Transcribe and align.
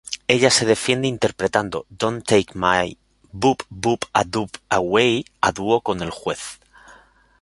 Ella 0.27 0.49
se 0.49 0.65
defiende 0.65 1.07
interpretando 1.07 1.85
"Don't 1.89 2.25
Take 2.25 2.53
My 2.55 2.97
Boop-Boop-a-Doop 3.31 4.49
Away" 4.69 5.23
a 5.41 5.51
dúo 5.51 5.81
con 5.81 6.01
el 6.01 6.09
juez. 6.09 6.59